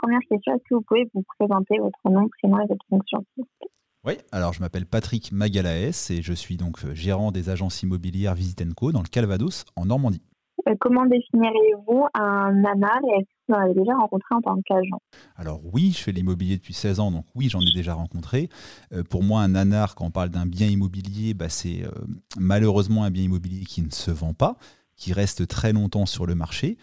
première 0.00 0.20
question, 0.30 0.54
est-ce 0.54 0.64
que 0.68 0.74
vous 0.74 0.82
pouvez 0.82 1.08
vous 1.14 1.24
présenter 1.38 1.78
votre 1.78 1.98
nom, 2.10 2.28
prénom 2.40 2.58
et 2.60 2.66
votre 2.66 2.86
fonction 2.88 3.24
oui, 4.04 4.14
alors 4.30 4.52
je 4.52 4.60
m'appelle 4.60 4.86
Patrick 4.86 5.32
Magalaès 5.32 6.10
et 6.12 6.22
je 6.22 6.32
suis 6.32 6.56
donc 6.56 6.78
gérant 6.94 7.32
des 7.32 7.50
agences 7.50 7.82
immobilières 7.82 8.34
Visit 8.34 8.72
Co 8.74 8.92
dans 8.92 9.02
le 9.02 9.08
Calvados, 9.08 9.64
en 9.74 9.86
Normandie. 9.86 10.22
Euh, 10.68 10.74
comment 10.80 11.04
définiriez-vous 11.06 12.06
un 12.14 12.52
nanar 12.52 12.98
et 13.04 13.20
est-ce 13.20 13.24
que 13.24 13.48
vous 13.48 13.54
en 13.54 13.60
avez 13.60 13.74
déjà 13.74 13.94
rencontré 13.94 14.34
en 14.34 14.40
tant 14.40 14.60
qu'agent? 14.62 15.00
Alors 15.36 15.60
oui, 15.72 15.92
je 15.96 16.02
fais 16.02 16.12
l'immobilier 16.12 16.56
depuis 16.56 16.74
16 16.74 17.00
ans, 17.00 17.10
donc 17.10 17.26
oui, 17.34 17.48
j'en 17.48 17.60
ai 17.60 17.72
déjà 17.74 17.94
rencontré. 17.94 18.48
Euh, 18.92 19.02
pour 19.02 19.22
moi, 19.22 19.42
un 19.42 19.48
nanar, 19.48 19.94
quand 19.94 20.06
on 20.06 20.10
parle 20.10 20.30
d'un 20.30 20.46
bien 20.46 20.68
immobilier, 20.68 21.34
bah, 21.34 21.48
c'est 21.48 21.84
euh, 21.84 21.90
malheureusement 22.38 23.04
un 23.04 23.10
bien 23.10 23.24
immobilier 23.24 23.64
qui 23.64 23.82
ne 23.82 23.90
se 23.90 24.10
vend 24.10 24.32
pas, 24.32 24.56
qui 24.96 25.12
reste 25.12 25.46
très 25.46 25.72
longtemps 25.72 26.06
sur 26.06 26.26
le 26.26 26.34
marché, 26.34 26.76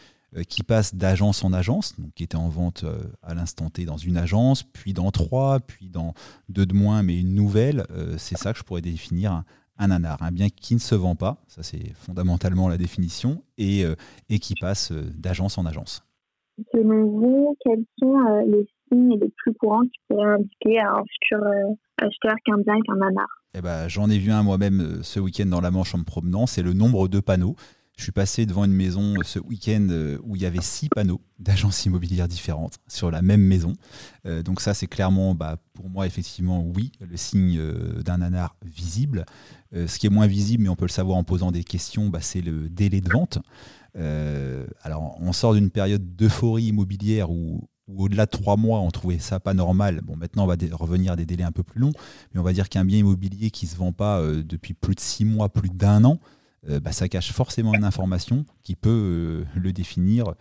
qui 0.50 0.64
passe 0.64 0.96
d'agence 0.96 1.44
en 1.44 1.54
agence, 1.54 2.00
donc 2.00 2.14
qui 2.14 2.24
était 2.24 2.36
en 2.36 2.50
vente 2.50 2.84
à 3.24 3.34
l'instant 3.34 3.70
T 3.70 3.86
dans 3.86 3.98
une 3.98 4.18
agence, 4.18 4.64
puis 4.64 4.94
dans 4.94 5.12
trois, 5.12 5.60
puis 5.60 5.90
dans 5.90 6.14
deux 6.50 6.66
de 6.66 6.74
moins, 6.74 7.04
mais 7.04 7.20
une 7.20 7.34
nouvelle. 7.34 7.86
c'est 8.18 8.38
ça 8.38 8.52
que 8.52 8.60
je 8.60 8.64
pourrais 8.64 8.82
définir 8.82 9.32
un, 9.32 9.46
un 9.78 9.88
nanar, 9.88 10.22
un 10.22 10.32
bien 10.32 10.48
qui 10.50 10.74
ne 10.74 10.80
se 10.80 10.96
vend 10.96 11.16
pas, 11.16 11.38
ça 11.48 11.64
c'est 11.64 11.94
fondamentalement 11.96 12.70
la 12.70 12.78
définition, 12.78 13.44
et, 13.58 13.84
euh, 13.86 13.96
et 14.30 14.40
qui 14.40 14.54
passe 14.60 14.92
euh, 14.92 15.04
d'agence 15.18 15.58
en 15.58 15.66
agence. 15.66 16.04
Selon 16.72 17.06
vous, 17.06 17.58
quels 17.62 17.84
sont 18.00 18.18
euh, 18.18 18.44
les 18.46 18.68
signes 18.88 19.20
les 19.20 19.30
plus 19.38 19.54
courants 19.56 19.84
qui 19.84 20.00
pourraient 20.08 20.36
indiquer 20.36 20.80
à 20.80 20.94
un 20.94 21.04
futur 21.04 21.46
acheteur 21.98 22.36
qu'un 22.46 22.58
bien 22.58 22.76
est 22.76 22.92
un 22.92 22.96
nanar? 22.96 23.28
Eh 23.54 23.62
ben, 23.62 23.88
J'en 23.90 24.10
ai 24.10 24.18
vu 24.18 24.32
un 24.32 24.44
moi-même 24.44 25.00
ce 25.02 25.20
week-end 25.20 25.48
dans 25.48 25.62
la 25.62 25.72
Manche 25.72 25.94
en 25.96 26.00
me 26.00 26.04
promenant, 26.04 26.46
c'est 26.46 26.62
le 26.62 26.74
nombre 26.74 27.08
de 27.08 27.20
panneaux. 27.20 27.56
Je 27.96 28.04
suis 28.04 28.12
passé 28.12 28.46
devant 28.46 28.66
une 28.66 28.74
maison 28.74 29.14
euh, 29.18 29.24
ce 29.24 29.40
week-end 29.40 29.88
euh, 29.90 30.18
où 30.24 30.36
il 30.36 30.42
y 30.42 30.46
avait 30.46 30.62
six 30.62 30.90
panneaux 30.90 31.22
d'agences 31.40 31.86
immobilières 31.86 32.28
différentes 32.28 32.78
sur 32.88 33.10
la 33.10 33.22
même 33.22 33.42
maison. 33.42 33.74
Euh, 34.26 34.44
donc 34.44 34.60
ça, 34.60 34.74
c'est 34.74 34.88
clairement, 34.88 35.34
bah, 35.34 35.58
pour 35.74 35.90
moi, 35.90 36.06
effectivement, 36.06 36.62
oui, 36.76 36.92
le 37.00 37.16
signe 37.16 37.60
d'un 38.04 38.18
nanar 38.18 38.58
visible. 38.66 39.26
ce 39.74 39.98
qui 39.98 40.08
est 40.08 40.10
moins 40.10 40.28
visible, 40.28 40.64
mais 40.64 40.70
on 40.70 40.76
peut 40.76 40.86
le 40.86 40.92
savoir 40.92 41.18
en 41.18 41.24
posant 41.24 41.52
des 41.52 41.64
questions, 41.64 42.10
bah, 42.10 42.20
c'est 42.22 42.42
le 42.42 42.70
délai 42.70 43.02
de 43.02 43.10
vente. 43.10 43.40
alors, 44.84 45.18
on 45.22 45.34
sort 45.34 45.54
d'une 45.54 45.70
période 45.70 46.16
d'euphorie 46.16 46.66
immobilière 46.66 47.30
où, 47.30 47.68
au-delà 47.88 48.26
de 48.26 48.32
trois 48.32 48.58
mois, 48.58 48.80
on 48.80 48.92
trouvait 48.92 49.20
ça 49.20 49.40
pas 49.40 49.54
normal. 49.54 50.02
Bon, 50.04 50.16
maintenant, 50.16 50.44
on 50.44 50.48
va 50.48 50.56
revenir 50.74 51.14
à 51.14 51.16
des 51.16 51.26
délais 51.26 51.44
un 51.44 51.52
peu 51.52 51.64
plus 51.64 51.80
longs, 51.80 51.94
mais 52.34 52.40
on 52.40 52.44
va 52.44 52.54
dire 52.54 52.70
qu'un 52.70 52.86
bien 52.86 53.00
immobilier 53.00 53.52
qui 53.52 53.66
ne 53.66 53.72
se 53.72 53.76
vend 53.76 53.92
pas 53.92 54.22
depuis 54.22 54.74
plus 54.74 54.96
de 54.96 55.02
six 55.02 55.26
mois, 55.26 55.50
plus 55.50 55.70
d'un 55.70 56.04
an, 56.04 56.20
bah, 56.68 56.92
ça 56.92 57.08
cache 57.08 57.32
forcément 57.32 57.74
une 57.74 57.84
information 57.84 58.46
qui 58.64 58.76
peut 58.76 58.90
euh, 58.90 59.60
le 59.60 59.72
définir 59.72 60.34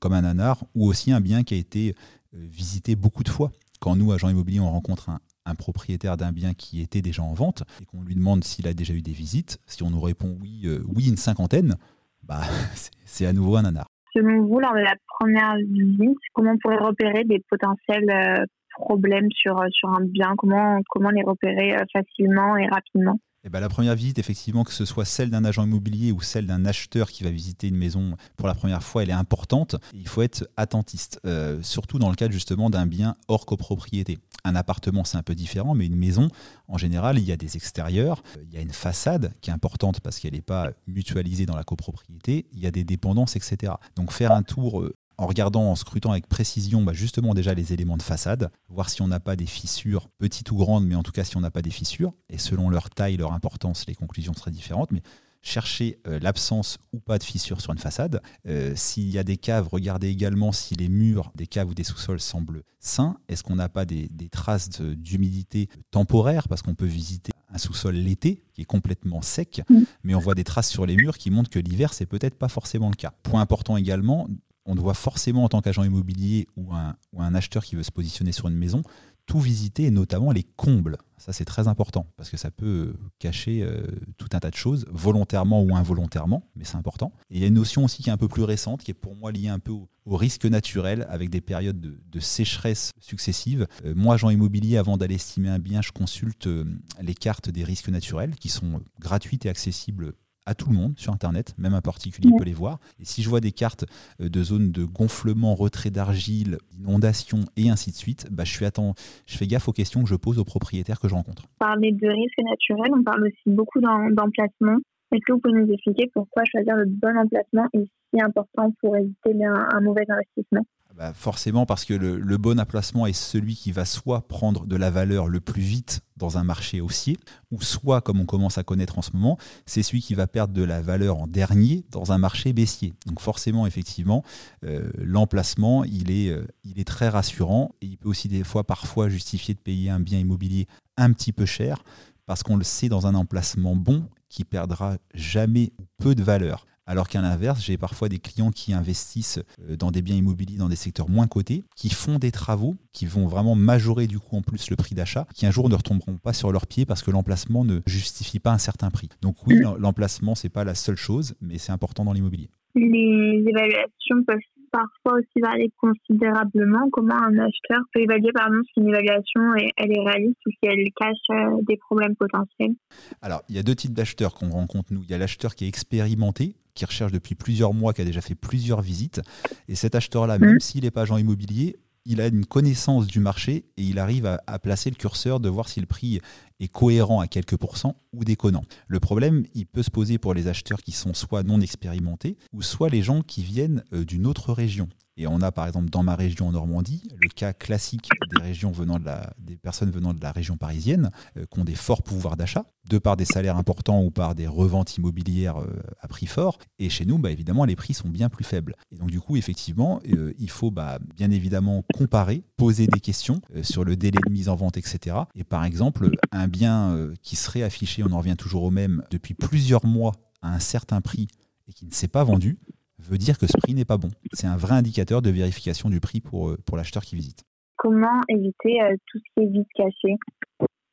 comme 0.00 0.12
un 0.12 0.22
nanar 0.22 0.64
ou 0.74 0.86
aussi 0.86 1.12
un 1.12 1.20
bien 1.20 1.42
qui 1.44 1.54
a 1.54 1.56
été 1.56 1.94
euh, 2.34 2.38
visité 2.40 2.96
beaucoup 2.96 3.22
de 3.22 3.28
fois. 3.28 3.50
Quand 3.80 3.94
nous, 3.94 4.12
agents 4.12 4.28
immobiliers, 4.28 4.60
on 4.60 4.70
rencontre 4.70 5.10
un, 5.10 5.54
propriétaire 5.54 6.18
d'un 6.18 6.30
bien 6.30 6.52
qui 6.52 6.82
était 6.82 7.00
déjà 7.00 7.22
en 7.22 7.32
vente 7.32 7.62
et 7.80 7.86
qu'on 7.86 8.02
lui 8.02 8.14
demande 8.14 8.44
s'il 8.44 8.68
a 8.68 8.74
déjà 8.74 8.92
eu 8.92 9.00
des 9.00 9.12
visites, 9.12 9.58
si 9.66 9.82
on 9.82 9.88
nous 9.88 10.00
répond 10.00 10.36
oui, 10.42 10.68
oui 10.94 11.08
une 11.08 11.16
cinquantaine, 11.16 11.76
bah, 12.22 12.42
c'est 13.06 13.24
à 13.24 13.32
nouveau 13.32 13.56
un 13.56 13.62
nanar. 13.62 13.86
Selon 14.12 14.44
vous, 14.44 14.60
lors 14.60 14.74
de 14.74 14.80
la 14.80 14.94
première 15.18 15.56
visite, 15.56 16.18
comment 16.34 16.52
on 16.52 16.58
pourrait 16.58 16.76
repérer 16.76 17.24
des 17.24 17.42
potentiels 17.48 18.44
problèmes 18.72 19.30
sur, 19.34 19.58
sur 19.70 19.88
un 19.88 20.04
bien? 20.04 20.34
Comment, 20.36 20.80
comment 20.90 21.08
les 21.08 21.22
repérer 21.22 21.76
facilement 21.94 22.58
et 22.58 22.66
rapidement? 22.66 23.18
Eh 23.44 23.50
ben, 23.50 23.60
la 23.60 23.68
première 23.68 23.94
visite, 23.94 24.18
effectivement, 24.18 24.64
que 24.64 24.72
ce 24.72 24.84
soit 24.84 25.04
celle 25.04 25.30
d'un 25.30 25.44
agent 25.44 25.64
immobilier 25.64 26.10
ou 26.10 26.20
celle 26.20 26.46
d'un 26.46 26.64
acheteur 26.64 27.10
qui 27.10 27.22
va 27.22 27.30
visiter 27.30 27.68
une 27.68 27.76
maison 27.76 28.16
pour 28.36 28.48
la 28.48 28.54
première 28.54 28.82
fois, 28.82 29.04
elle 29.04 29.10
est 29.10 29.12
importante. 29.12 29.76
Il 29.94 30.08
faut 30.08 30.22
être 30.22 30.48
attentiste, 30.56 31.20
euh, 31.24 31.62
surtout 31.62 31.98
dans 31.98 32.10
le 32.10 32.16
cadre 32.16 32.32
justement 32.32 32.68
d'un 32.68 32.86
bien 32.86 33.14
hors 33.28 33.46
copropriété. 33.46 34.18
Un 34.44 34.56
appartement, 34.56 35.04
c'est 35.04 35.18
un 35.18 35.22
peu 35.22 35.34
différent, 35.34 35.74
mais 35.74 35.86
une 35.86 35.96
maison, 35.96 36.28
en 36.66 36.78
général, 36.78 37.18
il 37.18 37.24
y 37.24 37.32
a 37.32 37.36
des 37.36 37.56
extérieurs, 37.56 38.22
il 38.42 38.52
y 38.52 38.56
a 38.56 38.60
une 38.60 38.72
façade 38.72 39.32
qui 39.40 39.50
est 39.50 39.52
importante 39.52 40.00
parce 40.00 40.18
qu'elle 40.18 40.34
n'est 40.34 40.40
pas 40.40 40.70
mutualisée 40.86 41.46
dans 41.46 41.56
la 41.56 41.64
copropriété, 41.64 42.46
il 42.52 42.58
y 42.58 42.66
a 42.66 42.70
des 42.70 42.84
dépendances, 42.84 43.36
etc. 43.36 43.72
Donc 43.94 44.12
faire 44.12 44.32
un 44.32 44.42
tour 44.42 44.80
euh, 44.80 44.94
en 45.18 45.26
regardant, 45.26 45.70
en 45.70 45.74
scrutant 45.74 46.12
avec 46.12 46.28
précision 46.28 46.82
bah, 46.82 46.92
justement 46.92 47.34
déjà 47.34 47.52
les 47.52 47.72
éléments 47.72 47.96
de 47.96 48.02
façade, 48.02 48.50
voir 48.68 48.88
si 48.88 49.02
on 49.02 49.08
n'a 49.08 49.20
pas 49.20 49.36
des 49.36 49.46
fissures, 49.46 50.08
petites 50.18 50.50
ou 50.50 50.56
grandes, 50.56 50.86
mais 50.86 50.94
en 50.94 51.02
tout 51.02 51.12
cas 51.12 51.24
si 51.24 51.36
on 51.36 51.40
n'a 51.40 51.50
pas 51.50 51.62
des 51.62 51.70
fissures. 51.70 52.14
Et 52.30 52.38
selon 52.38 52.70
leur 52.70 52.88
taille, 52.90 53.16
leur 53.16 53.32
importance, 53.32 53.84
les 53.86 53.94
conclusions 53.94 54.32
seraient 54.32 54.52
différentes. 54.52 54.92
Mais 54.92 55.02
chercher 55.42 55.98
euh, 56.06 56.18
l'absence 56.20 56.78
ou 56.92 57.00
pas 57.00 57.18
de 57.18 57.24
fissures 57.24 57.60
sur 57.60 57.72
une 57.72 57.78
façade. 57.78 58.20
Euh, 58.46 58.72
s'il 58.74 59.08
y 59.10 59.18
a 59.18 59.24
des 59.24 59.36
caves, 59.36 59.68
regardez 59.70 60.08
également 60.08 60.52
si 60.52 60.74
les 60.74 60.88
murs 60.88 61.32
des 61.34 61.46
caves 61.46 61.68
ou 61.68 61.74
des 61.74 61.84
sous-sols 61.84 62.20
semblent 62.20 62.62
sains. 62.80 63.16
Est-ce 63.28 63.42
qu'on 63.42 63.56
n'a 63.56 63.68
pas 63.68 63.84
des, 63.84 64.08
traces 64.30 64.68
d'humidité 64.80 65.68
temporaire? 65.90 66.48
Parce 66.48 66.62
qu'on 66.62 66.74
peut 66.74 66.86
visiter 66.86 67.32
un 67.50 67.58
sous-sol 67.58 67.94
l'été 67.94 68.42
qui 68.52 68.62
est 68.62 68.66
complètement 68.66 69.22
sec, 69.22 69.62
mm. 69.68 69.82
mais 70.04 70.14
on 70.14 70.18
voit 70.18 70.34
des 70.34 70.44
traces 70.44 70.68
sur 70.68 70.84
les 70.84 70.96
murs 70.96 71.16
qui 71.16 71.30
montrent 71.30 71.50
que 71.50 71.58
l'hiver, 71.58 71.94
c'est 71.94 72.06
peut-être 72.06 72.34
pas 72.34 72.48
forcément 72.48 72.90
le 72.90 72.96
cas. 72.96 73.12
Point 73.22 73.40
important 73.40 73.76
également, 73.76 74.28
on 74.68 74.74
doit 74.74 74.94
forcément, 74.94 75.44
en 75.44 75.48
tant 75.48 75.62
qu'agent 75.62 75.82
immobilier 75.82 76.46
ou 76.56 76.72
un, 76.74 77.34
acheteur 77.34 77.64
qui 77.64 77.74
veut 77.74 77.82
se 77.82 77.90
positionner 77.90 78.32
sur 78.32 78.48
une 78.48 78.54
maison, 78.54 78.82
tout 79.24 79.40
visiter 79.40 79.84
et 79.84 79.90
notamment 79.90 80.30
les 80.30 80.42
combles. 80.42 80.98
Ça, 81.16 81.32
c'est 81.32 81.44
très 81.44 81.68
important 81.68 82.06
parce 82.16 82.30
que 82.30 82.36
ça 82.36 82.50
peut 82.50 82.94
cacher 83.18 83.62
euh, 83.62 83.86
tout 84.16 84.28
un 84.32 84.40
tas 84.40 84.50
de 84.50 84.56
choses, 84.56 84.86
volontairement 84.90 85.62
ou 85.62 85.74
involontairement, 85.74 86.44
mais 86.54 86.64
c'est 86.64 86.76
important. 86.76 87.12
Et 87.30 87.36
il 87.36 87.40
y 87.40 87.44
a 87.44 87.48
une 87.48 87.54
notion 87.54 87.84
aussi 87.84 88.02
qui 88.02 88.10
est 88.10 88.12
un 88.12 88.18
peu 88.18 88.28
plus 88.28 88.44
récente, 88.44 88.82
qui 88.82 88.90
est 88.90 88.94
pour 88.94 89.16
moi 89.16 89.32
liée 89.32 89.48
un 89.48 89.58
peu 89.58 89.72
au, 89.72 90.16
risque 90.16 90.46
naturel 90.46 91.06
avec 91.10 91.28
des 91.28 91.42
périodes 91.42 91.80
de, 91.80 92.20
sécheresse 92.20 92.92
successives. 93.00 93.66
Euh, 93.84 93.94
moi, 93.94 94.14
agent 94.14 94.30
immobilier, 94.30 94.76
avant 94.76 94.96
d'aller 94.96 95.16
estimer 95.16 95.48
un 95.48 95.58
bien, 95.58 95.82
je 95.82 95.92
consulte 95.92 96.46
euh, 96.46 96.64
les 97.00 97.14
cartes 97.14 97.50
des 97.50 97.64
risques 97.64 97.88
naturels 97.88 98.34
qui 98.36 98.48
sont 98.48 98.80
gratuites 98.98 99.44
et 99.44 99.50
accessibles 99.50 100.14
à 100.48 100.54
tout 100.54 100.70
le 100.70 100.76
monde 100.76 100.94
sur 100.96 101.12
Internet, 101.12 101.54
même 101.58 101.74
un 101.74 101.82
particulier 101.82 102.30
peut 102.36 102.44
les 102.44 102.54
voir. 102.54 102.78
Et 103.00 103.04
si 103.04 103.22
je 103.22 103.28
vois 103.28 103.40
des 103.40 103.52
cartes 103.52 103.84
euh, 104.20 104.30
de 104.30 104.42
zones 104.42 104.72
de 104.72 104.84
gonflement, 104.84 105.54
retrait 105.54 105.90
d'argile, 105.90 106.56
d'inondation 106.72 107.40
et 107.56 107.68
ainsi 107.68 107.90
de 107.90 107.96
suite, 107.96 108.26
bah, 108.30 108.44
je, 108.44 108.52
suis 108.52 108.64
attend, 108.64 108.94
je 109.26 109.36
fais 109.36 109.46
gaffe 109.46 109.68
aux 109.68 109.72
questions 109.72 110.02
que 110.02 110.08
je 110.08 110.16
pose 110.16 110.38
aux 110.38 110.44
propriétaires 110.44 111.00
que 111.00 111.08
je 111.08 111.14
rencontre. 111.14 111.44
Parler 111.58 111.92
de 111.92 112.08
risques 112.08 112.42
naturels, 112.42 112.92
on 112.98 113.02
parle 113.02 113.24
aussi 113.24 113.54
beaucoup 113.54 113.80
d'emplacement. 113.80 114.78
Est-ce 115.12 115.24
que 115.26 115.32
vous 115.32 115.38
pouvez 115.38 115.60
nous 115.60 115.70
expliquer 115.70 116.10
pourquoi 116.14 116.44
choisir 116.44 116.76
le 116.76 116.86
bon 116.86 117.16
emplacement 117.16 117.66
est 117.74 117.88
si 118.14 118.22
important 118.22 118.72
pour 118.80 118.96
éviter 118.96 119.34
un 119.44 119.80
mauvais 119.80 120.04
investissement? 120.08 120.64
Bah, 120.98 121.12
forcément 121.14 121.64
parce 121.64 121.84
que 121.84 121.94
le, 121.94 122.38
bon 122.38 122.58
emplacement 122.58 123.06
est 123.06 123.12
celui 123.12 123.54
qui 123.54 123.70
va 123.70 123.84
soit 123.84 124.26
prendre 124.26 124.66
de 124.66 124.74
la 124.74 124.90
valeur 124.90 125.28
le 125.28 125.38
plus 125.38 125.62
vite 125.62 126.00
dans 126.18 126.38
un 126.38 126.44
marché 126.44 126.80
haussier, 126.80 127.16
ou 127.50 127.62
soit, 127.62 128.00
comme 128.00 128.20
on 128.20 128.26
commence 128.26 128.58
à 128.58 128.64
connaître 128.64 128.98
en 128.98 129.02
ce 129.02 129.10
moment, 129.12 129.38
c'est 129.66 129.82
celui 129.82 130.02
qui 130.02 130.14
va 130.14 130.26
perdre 130.26 130.52
de 130.52 130.62
la 130.62 130.82
valeur 130.82 131.18
en 131.18 131.26
dernier 131.26 131.84
dans 131.90 132.12
un 132.12 132.18
marché 132.18 132.52
baissier. 132.52 132.94
Donc 133.06 133.20
forcément, 133.20 133.66
effectivement, 133.66 134.24
euh, 134.64 134.90
l'emplacement, 134.98 135.84
il 135.84 136.10
est, 136.10 136.30
euh, 136.30 136.46
est 136.76 136.86
très 136.86 137.08
rassurant 137.08 137.74
et 137.80 137.86
il 137.86 137.96
peut 137.96 138.08
aussi 138.08 138.28
des 138.28 138.44
fois, 138.44 138.64
parfois, 138.64 139.08
justifier 139.08 139.54
de 139.54 139.60
payer 139.60 139.90
un 139.90 140.00
bien 140.00 140.18
immobilier 140.18 140.66
un 140.96 141.12
petit 141.12 141.32
peu 141.32 141.46
cher 141.46 141.82
parce 142.26 142.42
qu'on 142.42 142.56
le 142.56 142.64
sait 142.64 142.88
dans 142.90 143.06
un 143.06 143.14
emplacement 143.14 143.74
bon 143.74 144.04
qui 144.28 144.44
perdra 144.44 144.98
jamais 145.14 145.72
peu 145.98 146.14
de 146.14 146.22
valeur. 146.22 146.66
Alors 146.88 147.06
qu'à 147.06 147.20
l'inverse, 147.20 147.62
j'ai 147.62 147.76
parfois 147.76 148.08
des 148.08 148.18
clients 148.18 148.50
qui 148.50 148.72
investissent 148.72 149.40
euh, 149.68 149.76
dans 149.76 149.90
des 149.90 150.00
biens 150.00 150.16
immobiliers 150.16 150.56
dans 150.56 150.70
des 150.70 150.74
secteurs 150.74 151.10
moins 151.10 151.26
cotés, 151.26 151.64
qui 151.76 151.90
font 151.90 152.18
des 152.18 152.30
travaux, 152.30 152.78
qui 152.94 153.04
vont 153.04 153.26
vraiment 153.26 153.54
majorer 153.54 154.06
du 154.06 154.18
coup 154.18 154.36
en 154.36 154.40
plus 154.40 154.70
le 154.70 154.76
prix 154.76 154.94
d'achat, 154.94 155.26
qui 155.34 155.44
un 155.44 155.50
jour 155.50 155.68
ne 155.68 155.74
retomberont 155.74 156.16
pas 156.16 156.32
sur 156.32 156.50
leurs 156.50 156.66
pieds 156.66 156.86
parce 156.86 157.02
que 157.02 157.10
l'emplacement 157.10 157.62
ne 157.62 157.80
justifie 157.84 158.38
pas 158.38 158.52
un 158.52 158.58
certain 158.58 158.90
prix. 158.90 159.10
Donc 159.20 159.36
oui, 159.46 159.60
l'emplacement, 159.78 160.34
c'est 160.34 160.48
pas 160.48 160.64
la 160.64 160.74
seule 160.74 160.96
chose, 160.96 161.34
mais 161.42 161.58
c'est 161.58 161.72
important 161.72 162.06
dans 162.06 162.14
l'immobilier. 162.14 162.48
Les 162.74 163.44
évaluations 163.46 164.24
peuvent 164.26 164.38
parfois 164.70 165.18
aussi 165.18 165.40
varier 165.40 165.72
considérablement. 165.78 166.88
Comment 166.90 167.16
un 167.16 167.38
acheteur 167.38 167.80
peut 167.92 168.00
évaluer 168.00 168.32
pardon, 168.32 168.60
si 168.72 168.80
une 168.80 168.88
évaluation 168.88 169.54
elle 169.76 169.92
est 169.92 170.08
réaliste 170.08 170.38
ou 170.46 170.50
si 170.50 170.58
elle 170.62 170.84
cache 170.96 171.16
euh, 171.30 171.62
des 171.66 171.76
problèmes 171.76 172.16
potentiels? 172.16 172.74
Alors, 173.22 173.42
il 173.48 173.56
y 173.56 173.58
a 173.58 173.62
deux 173.62 173.74
types 173.74 173.92
d'acheteurs 173.92 174.34
qu'on 174.34 174.50
rencontre 174.50 174.92
nous. 174.92 175.02
Il 175.02 175.10
y 175.10 175.14
a 175.14 175.18
l'acheteur 175.18 175.54
qui 175.54 175.64
est 175.64 175.68
expérimenté, 175.68 176.56
qui 176.74 176.84
recherche 176.84 177.12
depuis 177.12 177.34
plusieurs 177.34 177.74
mois, 177.74 177.92
qui 177.92 178.02
a 178.02 178.04
déjà 178.04 178.20
fait 178.20 178.34
plusieurs 178.34 178.80
visites. 178.80 179.20
Et 179.68 179.74
cet 179.74 179.94
acheteur-là, 179.94 180.38
même 180.38 180.56
mmh. 180.56 180.60
s'il 180.60 180.84
n'est 180.84 180.90
pas 180.90 181.02
agent 181.02 181.16
immobilier, 181.16 181.76
il 182.08 182.22
a 182.22 182.26
une 182.26 182.46
connaissance 182.46 183.06
du 183.06 183.20
marché 183.20 183.66
et 183.76 183.82
il 183.82 183.98
arrive 183.98 184.24
à, 184.24 184.58
placer 184.58 184.88
le 184.88 184.96
curseur 184.96 185.40
de 185.40 185.48
voir 185.50 185.68
si 185.68 185.78
le 185.78 185.86
prix 185.86 186.20
est 186.58 186.68
cohérent 186.68 187.20
à 187.20 187.28
quelques 187.28 187.56
pourcents 187.56 187.96
ou 188.14 188.24
déconnant. 188.24 188.64
Le 188.86 188.98
problème, 188.98 189.44
il 189.54 189.66
peut 189.66 189.82
se 189.82 189.90
poser 189.90 190.16
pour 190.16 190.32
les 190.32 190.48
acheteurs 190.48 190.80
qui 190.80 190.92
sont 190.92 191.12
soit 191.12 191.42
non 191.42 191.60
expérimentés 191.60 192.38
ou 192.54 192.62
soit 192.62 192.88
les 192.88 193.02
gens 193.02 193.20
qui 193.20 193.42
viennent 193.42 193.84
euh, 193.92 194.06
d'une 194.06 194.26
autre 194.26 194.54
région. 194.54 194.88
Et 195.18 195.26
on 195.26 195.40
a 195.42 195.50
par 195.50 195.66
exemple 195.66 195.90
dans 195.90 196.04
ma 196.04 196.14
région 196.14 196.46
en 196.46 196.52
Normandie 196.52 197.02
le 197.20 197.28
cas 197.28 197.52
classique 197.52 198.08
des 198.32 198.40
régions 198.40 198.70
venant 198.70 198.98
des 199.38 199.56
personnes 199.56 199.90
venant 199.90 200.14
de 200.14 200.22
la 200.22 200.30
région 200.30 200.56
parisienne 200.56 201.10
euh, 201.36 201.44
qui 201.50 201.58
ont 201.58 201.64
des 201.64 201.74
forts 201.74 202.04
pouvoirs 202.04 202.36
d'achat, 202.36 202.64
de 202.88 202.98
par 202.98 203.16
des 203.16 203.24
salaires 203.24 203.56
importants 203.56 204.00
ou 204.02 204.12
par 204.12 204.36
des 204.36 204.46
reventes 204.46 204.96
immobilières 204.96 205.58
euh, 205.58 205.66
à 206.00 206.06
prix 206.06 206.26
fort. 206.26 206.58
Et 206.78 206.88
chez 206.88 207.04
nous, 207.04 207.18
bah, 207.18 207.32
évidemment, 207.32 207.64
les 207.64 207.74
prix 207.74 207.94
sont 207.94 208.08
bien 208.08 208.28
plus 208.28 208.44
faibles. 208.44 208.76
Et 208.92 208.96
donc 208.96 209.10
du 209.10 209.20
coup, 209.20 209.36
effectivement, 209.36 210.00
euh, 210.08 210.32
il 210.38 210.50
faut 210.50 210.70
bah, 210.70 211.00
bien 211.16 211.32
évidemment 211.32 211.82
comparer, 211.94 212.44
poser 212.56 212.86
des 212.86 213.00
questions 213.00 213.40
sur 213.62 213.84
le 213.84 213.96
délai 213.96 214.20
de 214.24 214.32
mise 214.32 214.48
en 214.48 214.54
vente, 214.54 214.76
etc. 214.76 215.16
Et 215.34 215.42
par 215.42 215.64
exemple, 215.64 216.10
un 216.30 216.46
bien 216.46 216.96
qui 217.22 217.34
serait 217.34 217.64
affiché, 217.64 218.04
on 218.04 218.12
en 218.12 218.18
revient 218.18 218.36
toujours 218.36 218.62
au 218.62 218.70
même, 218.70 219.02
depuis 219.10 219.34
plusieurs 219.34 219.84
mois 219.84 220.12
à 220.42 220.54
un 220.54 220.60
certain 220.60 221.00
prix 221.00 221.26
et 221.66 221.72
qui 221.72 221.86
ne 221.86 221.92
s'est 221.92 222.08
pas 222.08 222.24
vendu, 222.24 222.58
veut 222.98 223.18
dire 223.18 223.38
que 223.38 223.46
ce 223.46 223.56
prix 223.58 223.74
n'est 223.74 223.84
pas 223.84 223.96
bon. 223.96 224.10
C'est 224.32 224.46
un 224.46 224.56
vrai 224.56 224.74
indicateur 224.74 225.22
de 225.22 225.30
vérification 225.30 225.90
du 225.90 226.00
prix 226.00 226.20
pour, 226.20 226.50
euh, 226.50 226.58
pour 226.66 226.76
l'acheteur 226.76 227.04
qui 227.04 227.16
visite. 227.16 227.44
Comment 227.76 228.20
éviter 228.28 228.82
euh, 228.82 228.96
tout 229.06 229.18
ce 229.18 229.24
qui 229.34 229.46
est 229.46 229.50
vite 229.50 229.68
caché? 229.74 230.16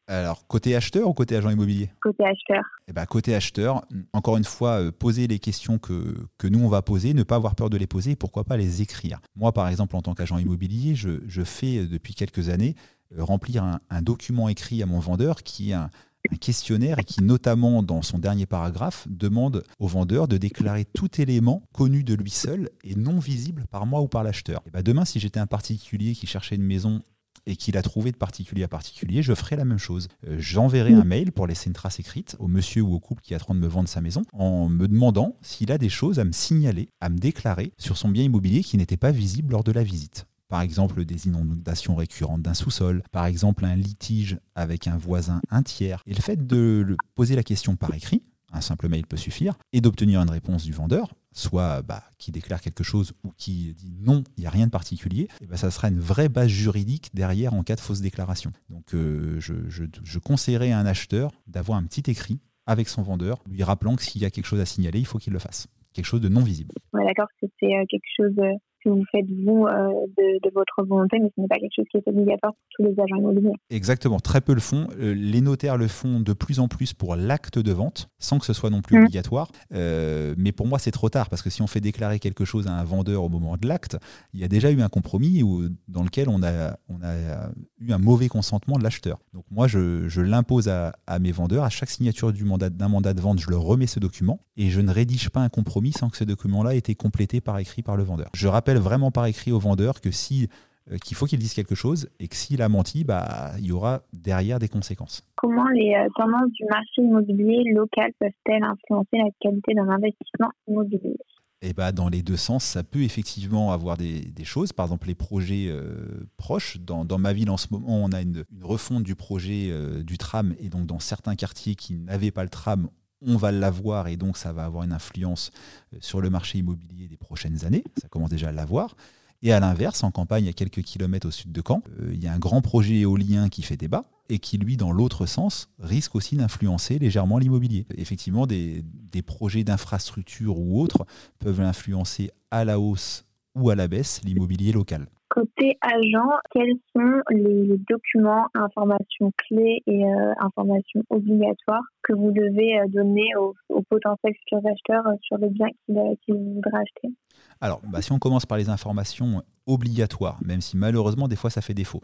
Alors, 0.07 0.45
côté 0.45 0.75
acheteur 0.75 1.07
ou 1.09 1.13
côté 1.13 1.35
agent 1.35 1.49
immobilier? 1.49 1.89
Côté 1.99 2.23
acheteur. 2.23 2.63
Eh 2.87 2.93
ben, 2.93 3.05
côté 3.07 3.33
acheteur, 3.33 3.87
encore 4.13 4.37
une 4.37 4.43
fois, 4.43 4.81
euh, 4.81 4.91
poser 4.91 5.25
les 5.25 5.39
questions 5.39 5.79
que, 5.79 6.15
que, 6.37 6.47
nous, 6.47 6.63
on 6.63 6.67
va 6.67 6.83
poser, 6.83 7.15
ne 7.15 7.23
pas 7.23 7.37
avoir 7.37 7.55
peur 7.55 7.71
de 7.71 7.77
les 7.77 7.87
poser 7.87 8.11
et 8.11 8.15
pourquoi 8.15 8.43
pas 8.43 8.55
les 8.55 8.83
écrire. 8.83 9.19
Moi, 9.35 9.51
par 9.51 9.67
exemple, 9.67 9.95
en 9.95 10.03
tant 10.03 10.13
qu'agent 10.13 10.37
immobilier, 10.37 10.93
je, 10.93 11.21
je, 11.27 11.41
fais 11.41 11.87
depuis 11.87 12.13
quelques 12.13 12.49
années 12.49 12.75
remplir 13.17 13.63
un, 13.63 13.79
un, 13.89 14.03
document 14.03 14.47
écrit 14.47 14.83
à 14.83 14.85
mon 14.85 14.99
vendeur 14.99 15.41
qui 15.41 15.71
est 15.71 15.73
un, 15.73 15.89
un 16.31 16.35
questionnaire 16.37 16.99
et 16.99 17.03
qui, 17.03 17.23
notamment 17.23 17.83
dans 17.83 18.01
son 18.01 18.19
dernier 18.19 18.45
paragraphe, 18.45 19.07
demande 19.09 19.63
au 19.79 19.87
vendeur 19.87 20.27
de 20.27 20.37
déclarer 20.37 20.85
tout 20.85 21.21
élément 21.21 21.63
connu 21.73 22.03
de 22.03 22.13
lui 22.13 22.31
seul 22.31 22.69
et 22.83 22.95
non 22.95 23.19
visible 23.19 23.65
par 23.69 23.85
moi 23.85 24.01
ou 24.01 24.07
par 24.07 24.23
l'acheteur. 24.23 24.61
Et 24.67 24.71
bah 24.71 24.83
demain, 24.83 25.05
si 25.05 25.19
j'étais 25.19 25.39
un 25.39 25.47
particulier 25.47 26.13
qui 26.13 26.27
cherchait 26.27 26.55
une 26.55 26.63
maison 26.63 27.01
et 27.47 27.55
qu'il 27.55 27.77
a 27.77 27.81
trouvé 27.81 28.11
de 28.11 28.17
particulier 28.17 28.63
à 28.63 28.67
particulier, 28.67 29.21
je 29.21 29.33
ferai 29.33 29.55
la 29.55 29.65
même 29.65 29.77
chose. 29.77 30.07
Euh, 30.27 30.35
j'enverrai 30.39 30.93
un 30.93 31.03
mail 31.03 31.31
pour 31.31 31.47
laisser 31.47 31.67
une 31.67 31.73
trace 31.73 31.99
écrite 31.99 32.35
au 32.39 32.47
monsieur 32.47 32.81
ou 32.81 32.93
au 32.93 32.99
couple 32.99 33.21
qui 33.21 33.35
attend 33.35 33.53
de 33.53 33.59
me 33.59 33.67
vendre 33.67 33.89
sa 33.89 34.01
maison 34.01 34.23
en 34.33 34.67
me 34.67 34.87
demandant 34.87 35.35
s'il 35.41 35.71
a 35.71 35.77
des 35.77 35.89
choses 35.89 36.19
à 36.19 36.25
me 36.25 36.31
signaler, 36.31 36.89
à 37.01 37.09
me 37.09 37.17
déclarer 37.17 37.71
sur 37.77 37.97
son 37.97 38.09
bien 38.09 38.23
immobilier 38.23 38.63
qui 38.63 38.77
n'était 38.77 38.97
pas 38.97 39.11
visible 39.11 39.51
lors 39.51 39.63
de 39.63 39.71
la 39.71 39.83
visite 39.83 40.25
par 40.47 40.61
exemple 40.61 41.05
des 41.05 41.27
inondations 41.27 41.95
récurrentes 41.95 42.41
d'un 42.41 42.53
sous-sol, 42.53 43.03
par 43.11 43.25
exemple 43.25 43.65
un 43.65 43.75
litige 43.75 44.39
avec 44.55 44.87
un 44.87 44.97
voisin 44.97 45.41
un 45.49 45.63
tiers. 45.63 46.01
Et 46.05 46.13
le 46.13 46.21
fait 46.21 46.45
de 46.45 46.95
poser 47.15 47.35
la 47.35 47.43
question 47.43 47.75
par 47.75 47.93
écrit, 47.93 48.23
un 48.55 48.61
simple 48.61 48.87
mail 48.87 49.05
peut 49.05 49.17
suffire, 49.17 49.55
et 49.73 49.81
d'obtenir 49.81 50.21
une 50.21 50.29
réponse 50.29 50.63
du 50.63 50.71
vendeur, 50.71 51.13
soit 51.33 51.81
bah, 51.81 52.03
qui 52.17 52.31
déclare 52.31 52.61
quelque 52.61 52.83
chose 52.83 53.13
ou 53.23 53.31
qui 53.37 53.73
dit 53.73 53.93
non, 53.99 54.23
il 54.37 54.41
n'y 54.41 54.47
a 54.47 54.49
rien 54.49 54.67
de 54.67 54.71
particulier, 54.71 55.23
et 55.23 55.29
eh 55.43 55.45
bah, 55.47 55.57
ça 55.57 55.69
sera 55.69 55.89
une 55.89 55.99
vraie 55.99 56.29
base 56.29 56.47
juridique 56.47 57.09
derrière 57.13 57.53
en 57.53 57.63
cas 57.63 57.75
de 57.75 57.81
fausse 57.81 58.01
déclaration. 58.01 58.51
Donc 58.69 58.93
euh, 58.93 59.39
je, 59.39 60.19
conseillerais 60.19 60.71
à 60.71 60.79
un 60.79 60.85
acheteur 60.85 61.31
d'avoir 61.47 61.77
un 61.77 61.83
petit 61.83 62.09
écrit 62.09 62.39
avec 62.65 62.87
son 62.87 63.03
vendeur, 63.03 63.43
lui 63.47 63.61
rappelant 63.63 63.95
que 63.95 64.03
s'il 64.03 64.21
y 64.21 64.25
a 64.25 64.31
quelque 64.31 64.45
chose 64.45 64.61
à 64.61 64.65
signaler, 64.65 64.99
il 64.99 65.05
faut 65.05 65.19
qu'il 65.19 65.33
le 65.33 65.39
fasse. 65.39 65.67
Quelque 65.93 66.05
chose 66.05 66.21
de 66.21 66.29
non 66.29 66.41
visible. 66.41 66.73
D'accord, 66.93 67.27
c'est 67.41 67.65
euh, 67.65 67.85
quelque 67.87 68.03
chose 68.17 68.33
euh, 68.39 68.53
que 68.85 68.89
vous 68.89 69.03
faites 69.11 69.25
vous 69.43 69.65
euh, 69.65 70.05
de, 70.17 70.51
votre 70.53 70.85
volonté, 70.87 71.17
mais 71.19 71.29
ce 71.35 71.41
n'est 71.41 71.47
pas 71.47 71.55
quelque 71.55 71.73
chose 71.75 71.85
qui 71.91 71.97
est 71.97 72.07
obligatoire 72.07 72.53
pour 72.53 72.63
tous 72.71 72.83
les 72.83 73.01
agents 73.01 73.17
immobiliers. 73.17 73.53
Exactement, 73.69 74.19
très 74.19 74.41
peu 74.41 74.53
le 74.53 74.61
font. 74.61 74.87
Euh, 74.99 75.13
les 75.13 75.41
notaires 75.41 75.77
le 75.77 75.87
font 75.87 76.19
de 76.19 76.33
plus 76.33 76.59
en 76.59 76.67
plus 76.67 76.93
pour 76.93 77.15
l'acte 77.15 77.59
de 77.59 77.71
vente, 77.71 78.09
sans 78.19 78.39
que 78.39 78.45
ce 78.45 78.53
soit 78.53 78.69
non 78.69 78.81
plus 78.81 78.97
mmh. 78.97 79.01
obligatoire. 79.01 79.51
Euh, 79.73 80.35
mais 80.37 80.51
pour 80.51 80.67
moi, 80.67 80.79
c'est 80.79 80.91
trop 80.91 81.09
tard, 81.09 81.29
parce 81.29 81.41
que 81.41 81.49
si 81.49 81.61
on 81.61 81.67
fait 81.67 81.81
déclarer 81.81 82.19
quelque 82.19 82.45
chose 82.45 82.67
à 82.67 82.73
un 82.73 82.83
vendeur 82.83 83.23
au 83.23 83.29
moment 83.29 83.57
de 83.57 83.67
l'acte, 83.67 83.97
il 84.33 84.39
y 84.39 84.43
a 84.43 84.47
déjà 84.47 84.71
eu 84.71 84.81
un 84.81 84.89
compromis 84.89 85.41
où, 85.43 85.63
dans 85.87 86.03
lequel 86.03 86.29
on 86.29 86.43
a, 86.43 86.77
on 86.87 87.01
a 87.01 87.49
un 87.93 87.97
mauvais 87.97 88.27
consentement 88.27 88.77
de 88.77 88.83
l'acheteur. 88.83 89.19
Donc 89.33 89.45
moi, 89.51 89.67
je, 89.67 90.21
l'impose 90.21 90.69
à, 90.69 90.93
mes 91.19 91.31
vendeurs. 91.31 91.63
À 91.63 91.69
chaque 91.69 91.89
signature 91.89 92.31
d'un 92.31 92.45
mandat, 92.45 92.69
mandat 92.87 93.13
de 93.13 93.21
vente, 93.21 93.39
je 93.39 93.49
leur 93.49 93.61
remets 93.61 93.87
ce 93.87 93.99
document 93.99 94.39
et 94.57 94.69
je 94.69 94.81
ne 94.81 94.91
rédige 94.91 95.29
pas 95.29 95.41
un 95.41 95.49
compromis 95.49 95.91
sans 95.91 96.09
que 96.09 96.17
ce 96.17 96.23
document-là 96.23 96.75
ait 96.75 96.79
été 96.79 96.95
complété 96.95 97.41
par 97.41 97.59
écrit 97.59 97.81
par 97.81 97.97
le 97.97 98.03
vendeur. 98.03 98.29
Je 98.33 98.47
rappelle 98.47 98.77
vraiment 98.77 99.11
par 99.11 99.25
écrit 99.25 99.51
au 99.51 99.59
vendeur 99.59 100.01
que 100.01 100.11
si 100.11 100.49
euh, 100.91 100.97
qu'il 100.97 101.17
faut 101.17 101.25
qu'il 101.25 101.39
dise 101.39 101.55
quelque 101.55 101.73
chose 101.73 102.09
et 102.19 102.27
que 102.27 102.35
s'il 102.35 102.61
a 102.61 102.69
menti, 102.69 103.03
bah, 103.03 103.51
il 103.57 103.65
y 103.65 103.71
aura 103.71 104.01
derrière 104.13 104.59
des 104.59 104.67
conséquences. 104.67 105.27
Comment 105.35 105.67
les 105.69 105.95
euh, 105.95 106.07
tendances 106.15 106.51
du 106.51 106.63
marché 106.65 107.01
immobilier 107.01 107.63
local 107.73 108.11
peuvent-elles 108.19 108.63
influencer 108.63 109.17
la 109.17 109.29
qualité 109.39 109.73
d'un 109.73 109.89
investissement 109.89 110.51
immobilier? 110.67 111.17
Eh 111.61 111.73
bah, 111.73 111.91
dans 111.91 112.09
les 112.09 112.21
deux 112.21 112.37
sens, 112.37 112.63
ça 112.63 112.83
peut 112.83 113.03
effectivement 113.03 113.71
avoir 113.71 113.97
des, 113.97 114.33
choses. 114.43 114.73
Par 114.73 114.85
exemple, 114.85 115.07
les 115.07 115.15
projets 115.15 115.67
euh, 115.69 116.27
proches. 116.37 116.77
Dans, 116.77 117.05
ma 117.17 117.33
ville, 117.33 117.49
en 117.49 117.57
ce 117.57 117.67
moment, 117.71 118.03
on 118.03 118.11
a 118.11 118.21
une, 118.21 118.45
refonte 118.61 119.03
du 119.03 119.15
projet 119.15 119.71
du 120.03 120.17
tram. 120.17 120.55
Et 120.59 120.69
donc, 120.69 120.85
dans 120.85 120.99
certains 120.99 121.35
quartiers 121.35 121.75
qui 121.75 121.95
n'avaient 121.95 122.31
pas 122.31 122.43
le 122.43 122.49
tram, 122.49 122.89
on 123.21 123.37
va 123.37 123.51
l'avoir 123.51 124.07
et 124.07 124.17
donc 124.17 124.37
ça 124.37 124.53
va 124.53 124.65
avoir 124.65 124.83
une 124.83 124.93
influence 124.93 125.51
euh, 125.93 125.97
sur 125.99 126.21
le 126.21 126.29
marché 126.29 126.59
immobilier 126.59 127.07
des 127.07 127.17
prochaines 127.17 127.65
années. 127.65 127.83
Ça 128.01 128.07
commence 128.07 128.29
déjà 128.29 128.49
à 128.49 128.51
l'avoir. 128.51 128.95
Et 129.41 129.51
à 129.51 129.59
l'inverse, 129.59 130.03
en 130.03 130.11
campagne, 130.11 130.47
à 130.47 130.53
quelques 130.53 130.81
kilomètres 130.81 131.27
au 131.27 131.31
sud 131.31 131.51
de 131.51 131.61
Caen, 131.65 131.83
euh, 131.99 132.11
il 132.13 132.23
y 132.23 132.27
a 132.27 132.33
un 132.33 132.39
grand 132.39 132.61
projet 132.61 132.95
éolien 132.95 133.49
qui 133.49 133.61
fait 133.61 133.77
débat 133.77 134.05
et 134.29 134.39
qui, 134.39 134.57
lui, 134.57 134.75
dans 134.77 134.91
l'autre 134.91 135.25
sens, 135.25 135.69
risque 135.79 136.15
aussi 136.15 136.35
d'influencer 136.35 136.97
légèrement 136.97 137.37
l'immobilier. 137.37 137.85
Effectivement, 137.95 138.47
des, 138.47 138.83
projets 139.25 139.63
d'infrastructure 139.63 140.59
ou 140.59 140.81
autres 140.81 141.05
peuvent 141.39 141.61
influencer 141.61 142.31
à 142.51 142.65
la 142.65 142.79
hausse 142.79 143.25
ou 143.55 143.69
à 143.69 143.75
la 143.75 143.87
baisse 143.87 144.21
l'immobilier 144.23 144.71
local. 144.71 145.07
Côté 145.35 145.77
agent, 145.81 146.29
quels 146.51 146.77
sont 146.95 147.21
les 147.29 147.77
documents, 147.89 148.47
informations 148.53 149.33
clés 149.35 149.83
et 149.85 150.05
euh, 150.05 150.33
informations 150.39 151.03
obligatoires 151.09 151.83
que 152.03 152.13
vous 152.13 152.31
devez 152.31 152.79
euh, 152.79 152.87
donner 152.87 153.35
aux, 153.35 153.53
potentiels 153.89 154.33
futurs 154.33 154.65
acheteurs 154.65 155.05
euh, 155.05 155.17
sur 155.23 155.37
le 155.37 155.49
bien 155.49 155.67
qu'ils 155.91 156.35
voudraient 156.35 156.79
acheter? 156.79 157.13
Alors, 157.59 157.81
bah, 157.83 158.01
si 158.01 158.13
on 158.13 158.17
commence 158.17 158.45
par 158.45 158.57
les 158.57 158.69
informations 158.69 159.43
obligatoires, 159.67 160.39
même 160.41 160.61
si 160.61 160.77
malheureusement 160.77 161.27
des 161.27 161.35
fois 161.35 161.49
ça 161.49 161.59
fait 161.59 161.73
défaut, 161.73 161.99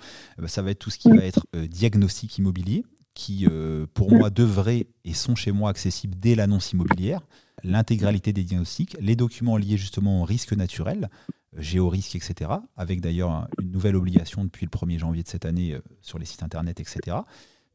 ça 0.47 0.61
va 0.61 0.71
être 0.71 0.79
tout 0.79 0.89
ce 0.89 0.97
qui 0.97 1.09
va 1.09 1.23
être 1.23 1.45
diagnostic 1.53 2.37
immobilier, 2.37 2.83
qui 3.13 3.47
pour 3.93 4.11
moi 4.11 4.29
devraient 4.29 4.87
et 5.05 5.13
sont 5.13 5.35
chez 5.35 5.53
moi 5.53 5.69
accessibles 5.69 6.15
dès 6.17 6.35
l'annonce 6.35 6.73
immobilière, 6.73 7.21
l'intégralité 7.63 8.33
des 8.33 8.43
diagnostics, 8.43 8.97
les 8.99 9.15
documents 9.15 9.57
liés 9.57 9.77
justement 9.77 10.21
au 10.21 10.25
risque 10.25 10.53
naturel, 10.53 11.09
géorisque, 11.57 12.15
etc. 12.15 12.51
Avec 12.77 13.01
d'ailleurs 13.01 13.47
une 13.61 13.71
nouvelle 13.71 13.95
obligation 13.95 14.43
depuis 14.43 14.65
le 14.65 14.69
1er 14.69 14.99
janvier 14.99 15.23
de 15.23 15.27
cette 15.27 15.45
année 15.45 15.73
euh, 15.73 15.81
sur 16.01 16.19
les 16.19 16.25
sites 16.25 16.43
internet, 16.43 16.79
etc. 16.79 17.17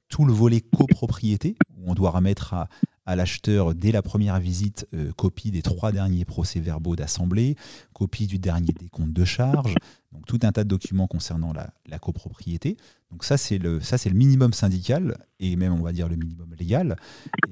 Tout 0.09 0.25
le 0.25 0.33
volet 0.33 0.61
copropriété, 0.61 1.57
où 1.77 1.91
on 1.91 1.95
doit 1.95 2.11
remettre 2.11 2.55
à, 2.55 2.69
l'acheteur 3.15 3.73
dès 3.75 3.93
la 3.93 4.03
première 4.03 4.41
visite 4.41 4.89
euh, 4.93 5.13
copie 5.13 5.53
des 5.53 5.63
trois 5.63 5.93
derniers 5.93 6.25
procès-verbaux 6.25 6.97
d'assemblée, 6.97 7.55
copie 7.93 8.27
du 8.27 8.41
dernier 8.41 8.73
décompte 8.73 9.13
de 9.13 9.25
charges, 9.25 9.77
donc 10.11 10.27
tout 10.27 10.41
un 10.43 10.51
tas 10.51 10.65
de 10.65 10.69
documents 10.69 11.07
concernant 11.07 11.53
la, 11.53 11.99
copropriété. 12.01 12.77
Donc 13.13 13.23
ça 13.23 13.37
c'est 13.37 13.59
le 13.59 13.81
ça 13.81 13.97
c'est 13.97 14.11
le 14.11 14.17
minimum 14.17 14.53
syndical 14.53 15.17
et 15.39 15.55
même 15.55 15.73
on 15.73 15.83
va 15.83 15.93
dire 15.93 16.09
le 16.09 16.17
minimum 16.17 16.53
légal. 16.59 16.97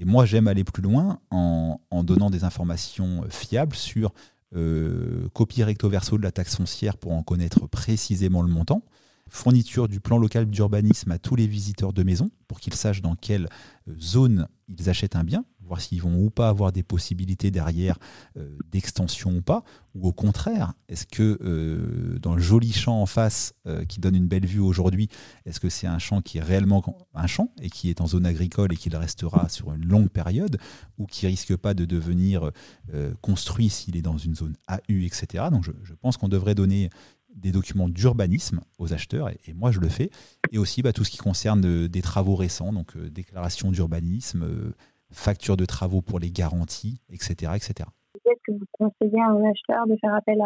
Et 0.00 0.04
moi 0.04 0.26
j'aime 0.26 0.49
aller 0.49 0.64
plus 0.64 0.83
loin 0.83 1.21
en, 1.31 1.81
en 1.90 2.02
donnant 2.02 2.31
des 2.31 2.43
informations 2.43 3.25
fiables 3.31 3.76
sur 3.76 4.12
euh, 4.55 5.29
copie 5.33 5.63
recto 5.63 5.89
verso 5.89 6.17
de 6.17 6.23
la 6.23 6.33
taxe 6.33 6.57
foncière 6.57 6.97
pour 6.97 7.13
en 7.13 7.23
connaître 7.23 7.67
précisément 7.67 8.43
le 8.43 8.49
montant, 8.49 8.83
fourniture 9.29 9.89
du 9.89 10.01
plan 10.01 10.19
local 10.19 10.47
d'urbanisme 10.47 11.11
à 11.11 11.19
tous 11.19 11.37
les 11.37 11.47
visiteurs 11.47 11.93
de 11.93 12.03
maison 12.03 12.31
pour 12.47 12.61
qu'ils 12.61 12.75
sachent 12.75 13.03
dans 13.03 13.17
quelle 13.17 13.49
zone 13.99 14.49
ils 14.69 14.89
achètent 14.89 15.17
un 15.17 15.25
bien, 15.25 15.45
voir 15.66 15.80
s'ils 15.80 16.02
vont 16.02 16.16
ou 16.16 16.30
pas 16.30 16.49
avoir 16.49 16.73
des 16.73 16.83
possibilités 16.83 17.50
derrière 17.50 17.99
euh, 18.37 18.56
d'extension 18.71 19.37
ou 19.37 19.42
pas, 19.42 19.64
ou 19.94 20.09
au 20.09 20.12
contraire, 20.12 20.75
est-ce 20.88 21.06
que 21.06 21.38
euh, 21.42 22.18
dans 22.18 22.35
le 22.35 22.42
joli 22.42 22.73
champ 22.73 23.00
en 23.00 23.06
face 23.06 23.54
qui 23.88 24.00
donne 24.00 24.14
une 24.14 24.26
belle 24.26 24.44
vue 24.44 24.61
aujourd'hui, 24.61 25.09
est-ce 25.47 25.59
que 25.59 25.71
c'est 25.71 25.87
un 25.87 25.99
champ 25.99 26.21
qui 26.21 26.38
est 26.38 26.42
réellement 26.42 26.85
un 27.14 27.26
champ 27.26 27.50
et 27.62 27.71
qui 27.71 27.88
est 27.88 28.00
en 28.00 28.06
zone 28.06 28.26
agricole 28.26 28.73
et 28.73 28.76
qui 28.76 28.90
le 28.90 28.99
restera 28.99 29.49
sur 29.49 29.73
une 29.73 29.87
longue 29.87 30.11
période, 30.11 30.59
ou 30.99 31.06
qui 31.06 31.26
risque 31.26 31.56
pas 31.56 31.73
de 31.73 31.85
devenir 31.85 32.50
construit 33.23 33.71
s'il 33.71 33.97
est 33.97 34.02
dans 34.02 34.18
une 34.18 34.35
zone 34.35 34.54
AU, 34.68 35.04
etc. 35.04 35.44
Donc 35.50 35.64
je, 35.64 35.94
pense 35.94 36.16
qu'on 36.16 36.28
devrait 36.28 36.54
donner 36.54 36.90
des 37.35 37.52
documents 37.52 37.88
d'urbanisme 37.88 38.61
aux 38.78 38.92
acheteurs, 38.92 39.28
et, 39.28 39.52
moi 39.52 39.73
je 39.73 39.80
le 39.80 39.88
fais, 39.88 40.11
et 40.52 40.59
aussi 40.59 40.83
bah, 40.83 40.92
tout 40.92 41.04
ce 41.04 41.11
qui 41.11 41.18
concerne 41.18 41.64
euh, 41.64 41.88
des 41.88 42.02
travaux 42.02 42.37
récents, 42.37 42.73
donc 42.73 42.97
euh, 42.97 43.11
déclaration 43.11 43.71
d'urbanisme, 43.71 44.44
euh, 44.44 44.73
facture 45.14 45.56
de 45.56 45.64
travaux 45.64 46.02
pour 46.02 46.18
les 46.18 46.30
garanties, 46.30 47.00
etc. 47.11 47.52
etc. 47.54 47.88
Est-ce 48.25 48.40
que 48.47 48.52
vous 48.52 48.66
conseillez 48.73 49.21
à 49.21 49.28
un 49.28 49.50
acheteur 49.50 49.87
de 49.87 49.97
faire 50.00 50.14
appel 50.14 50.38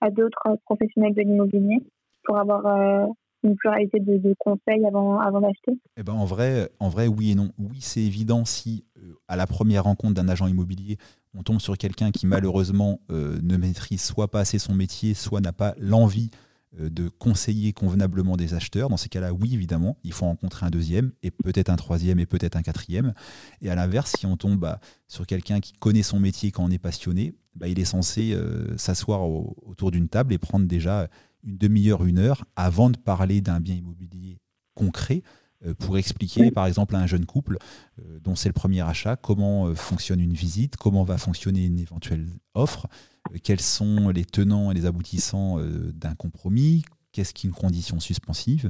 à, 0.00 0.10
d'autres 0.10 0.56
professionnels 0.64 1.14
de 1.14 1.22
l'immobilier 1.22 1.78
pour 2.24 2.38
avoir 2.38 3.08
une 3.42 3.56
pluralité 3.56 3.98
de, 3.98 4.34
conseils 4.38 4.84
avant, 4.86 5.18
avant 5.18 5.40
d'acheter? 5.40 5.72
Eh 5.96 6.02
ben 6.04 6.12
en, 6.12 6.24
vrai, 6.24 6.68
en 6.78 6.88
vrai, 6.88 7.08
oui 7.08 7.32
et 7.32 7.34
non. 7.34 7.50
Oui, 7.58 7.80
c'est 7.80 8.02
évident 8.02 8.44
si, 8.44 8.84
à 9.26 9.34
la 9.36 9.46
première 9.46 9.84
rencontre 9.84 10.14
d'un 10.14 10.28
agent 10.28 10.46
immobilier, 10.46 10.98
on 11.36 11.42
tombe 11.42 11.60
sur 11.60 11.76
quelqu'un 11.76 12.12
qui 12.12 12.26
malheureusement 12.26 13.00
ne 13.10 13.56
maîtrise 13.56 14.02
soit 14.02 14.28
pas 14.28 14.40
assez 14.40 14.60
son 14.60 14.74
métier, 14.74 15.14
soit 15.14 15.40
n'a 15.40 15.52
pas 15.52 15.74
l'envie 15.78 16.30
euh, 16.32 16.47
de 16.78 17.08
conseiller 17.08 17.72
convenablement 17.72 18.36
des 18.36 18.54
acheteurs. 18.54 18.88
Dans 18.88 18.96
ces 18.96 19.08
cas-là, 19.08 19.32
oui, 19.32 19.54
évidemment, 19.54 19.96
il 20.04 20.12
faut 20.12 20.26
rencontrer 20.26 20.66
un 20.66 20.70
deuxième 20.70 21.12
et 21.22 21.30
peut-être 21.30 21.70
un 21.70 21.76
troisième 21.76 22.18
et 22.18 22.26
peut-être 22.26 22.56
un 22.56 22.62
quatrième. 22.62 23.14
Et 23.62 23.70
à 23.70 23.74
l'inverse, 23.74 24.14
si 24.18 24.26
on 24.26 24.36
tombe 24.36 24.58
bah, 24.58 24.80
sur 25.08 25.26
quelqu'un 25.26 25.60
qui 25.60 25.72
connaît 25.72 26.02
son 26.02 26.20
métier 26.20 26.50
quand 26.50 26.64
on 26.64 26.70
est 26.70 26.78
passionné, 26.78 27.34
bah, 27.54 27.68
il 27.68 27.78
est 27.78 27.84
censé 27.84 28.32
euh, 28.32 28.76
s'asseoir 28.76 29.28
autour 29.28 29.90
d'une 29.90 30.08
table 30.08 30.32
et 30.32 30.38
prendre 30.38 30.66
déjà 30.66 31.08
une 31.42 31.56
demi-heure, 31.56 32.04
une 32.04 32.18
heure 32.18 32.44
avant 32.56 32.90
de 32.90 32.96
parler 32.96 33.40
d'un 33.40 33.60
bien 33.60 33.74
immobilier 33.74 34.38
concret 34.74 35.22
euh, 35.24 35.47
pour 35.78 35.98
expliquer, 35.98 36.50
par 36.50 36.66
exemple, 36.66 36.94
à 36.94 37.00
un 37.00 37.06
jeune 37.06 37.26
couple 37.26 37.58
dont 38.22 38.36
c'est 38.36 38.48
le 38.48 38.52
premier 38.52 38.80
achat, 38.82 39.16
comment 39.16 39.74
fonctionne 39.74 40.20
une 40.20 40.32
visite, 40.32 40.76
comment 40.76 41.04
va 41.04 41.18
fonctionner 41.18 41.64
une 41.64 41.78
éventuelle 41.78 42.28
offre, 42.54 42.86
quels 43.42 43.60
sont 43.60 44.08
les 44.08 44.24
tenants 44.24 44.70
et 44.70 44.74
les 44.74 44.86
aboutissants 44.86 45.58
euh, 45.58 45.92
d'un 45.92 46.14
compromis, 46.14 46.84
qu'est-ce 47.12 47.34
qu'une 47.34 47.52
condition 47.52 48.00
suspensive. 48.00 48.68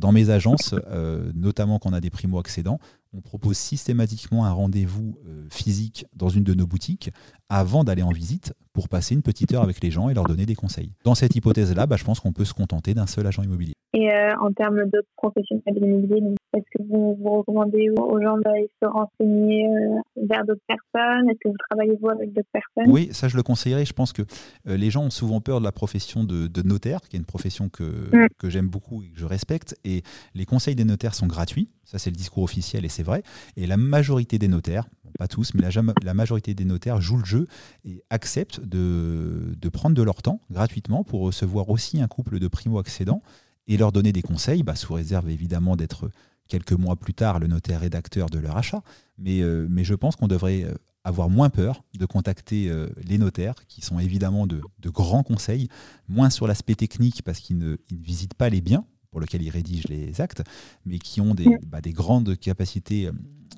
Dans 0.00 0.12
mes 0.12 0.30
agences, 0.30 0.74
euh, 0.88 1.32
notamment 1.34 1.78
quand 1.78 1.90
on 1.90 1.92
a 1.92 2.00
des 2.00 2.10
primo-accédants, 2.10 2.78
on 3.12 3.20
propose 3.20 3.56
systématiquement 3.56 4.44
un 4.44 4.52
rendez-vous 4.52 5.18
euh, 5.26 5.46
physique 5.50 6.06
dans 6.14 6.28
une 6.28 6.44
de 6.44 6.54
nos 6.54 6.66
boutiques 6.66 7.10
avant 7.48 7.84
d'aller 7.84 8.02
en 8.02 8.10
visite 8.10 8.52
pour 8.72 8.88
passer 8.88 9.14
une 9.14 9.22
petite 9.22 9.52
heure 9.52 9.62
avec 9.62 9.82
les 9.82 9.90
gens 9.90 10.10
et 10.10 10.14
leur 10.14 10.24
donner 10.24 10.44
des 10.44 10.54
conseils. 10.54 10.92
Dans 11.04 11.14
cette 11.14 11.34
hypothèse-là, 11.34 11.86
bah, 11.86 11.96
je 11.96 12.04
pense 12.04 12.20
qu'on 12.20 12.32
peut 12.32 12.44
se 12.44 12.54
contenter 12.54 12.94
d'un 12.94 13.06
seul 13.06 13.26
agent 13.26 13.42
immobilier. 13.42 13.74
Et 13.98 14.10
en 14.40 14.52
termes 14.52 14.84
d'autres 14.84 15.08
professionnels 15.16 15.74
de 15.74 15.80
l'immobilier, 15.80 16.34
est-ce 16.56 16.78
que 16.78 16.82
vous, 16.88 17.18
vous 17.20 17.38
recommandez 17.38 17.90
aux 17.90 18.22
gens 18.22 18.38
d'aller 18.38 18.70
se 18.82 18.88
renseigner 18.88 19.66
euh, 19.66 20.00
vers 20.16 20.44
d'autres 20.46 20.62
personnes? 20.66 21.28
Est-ce 21.28 21.38
que 21.44 21.48
vous 21.48 21.56
travaillez 21.68 21.98
vous 22.00 22.08
avec 22.08 22.32
d'autres 22.32 22.48
personnes? 22.52 22.90
Oui, 22.90 23.08
ça 23.12 23.28
je 23.28 23.36
le 23.36 23.42
conseillerais. 23.42 23.84
Je 23.84 23.92
pense 23.92 24.12
que 24.12 24.22
euh, 24.66 24.76
les 24.76 24.90
gens 24.90 25.04
ont 25.04 25.10
souvent 25.10 25.40
peur 25.40 25.58
de 25.60 25.64
la 25.64 25.72
profession 25.72 26.24
de, 26.24 26.48
notaire, 26.62 27.00
qui 27.02 27.16
est 27.16 27.18
une 27.18 27.26
profession 27.26 27.68
que, 27.68 27.84
mm. 27.84 28.28
que 28.38 28.48
j'aime 28.48 28.68
beaucoup 28.68 29.02
et 29.02 29.08
que 29.08 29.18
je 29.18 29.26
respecte. 29.26 29.76
Et 29.84 30.02
les 30.34 30.46
conseils 30.46 30.74
des 30.74 30.84
notaires 30.84 31.14
sont 31.14 31.26
gratuits. 31.26 31.68
Ça, 31.84 31.98
c'est 31.98 32.10
le 32.10 32.16
discours 32.16 32.44
officiel 32.44 32.84
et 32.84 32.88
c'est 32.88 33.02
vrai. 33.02 33.22
Et 33.56 33.66
la 33.66 33.76
majorité 33.76 34.38
des 34.38 34.48
notaires, 34.48 34.84
pas 35.18 35.28
tous, 35.28 35.52
mais 35.54 35.62
la, 35.62 35.70
la, 36.02 36.14
majorité 36.14 36.54
des 36.54 36.64
notaires 36.64 37.00
jouent 37.00 37.18
le 37.18 37.24
jeu 37.24 37.46
et 37.84 38.02
acceptent 38.10 38.60
de, 38.60 39.54
de 39.56 39.68
prendre 39.68 39.96
de 39.96 40.02
leur 40.02 40.22
temps 40.22 40.40
gratuitement 40.50 41.04
pour 41.04 41.20
recevoir 41.20 41.68
aussi 41.70 42.00
un 42.00 42.08
couple 42.08 42.38
de 42.38 42.48
primo-accédants 42.48 43.22
et 43.68 43.76
leur 43.76 43.92
donner 43.92 44.12
des 44.12 44.22
conseils, 44.22 44.62
bah, 44.62 44.74
sous 44.74 44.94
réserve 44.94 45.28
évidemment 45.28 45.76
d'être 45.76 46.10
quelques 46.48 46.72
mois 46.72 46.96
plus 46.96 47.14
tard 47.14 47.38
le 47.38 47.46
notaire 47.46 47.80
rédacteur 47.80 48.28
de 48.30 48.38
leur 48.38 48.56
achat. 48.56 48.82
Mais, 49.18 49.42
euh, 49.42 49.66
mais 49.70 49.84
je 49.84 49.94
pense 49.94 50.16
qu'on 50.16 50.26
devrait 50.26 50.64
euh, 50.64 50.74
avoir 51.04 51.28
moins 51.28 51.50
peur 51.50 51.84
de 51.96 52.06
contacter 52.06 52.68
euh, 52.68 52.88
les 53.04 53.18
notaires, 53.18 53.54
qui 53.68 53.82
sont 53.82 53.98
évidemment 53.98 54.46
de, 54.46 54.62
grands 54.86 55.22
conseils, 55.22 55.68
moins 56.08 56.30
sur 56.30 56.46
l'aspect 56.46 56.74
technique 56.74 57.22
parce 57.22 57.38
qu'ils 57.38 57.58
ne, 57.58 57.76
visitent 57.92 58.34
pas 58.34 58.48
les 58.48 58.62
biens 58.62 58.84
pour 59.10 59.20
lesquels 59.20 59.42
ils 59.42 59.50
rédigent 59.50 59.88
les 59.88 60.20
actes, 60.20 60.42
mais 60.84 60.98
qui 60.98 61.20
ont 61.20 61.34
des, 61.34 61.58
bah, 61.66 61.80
des 61.80 61.92
grandes 61.92 62.36
capacités 62.36 63.10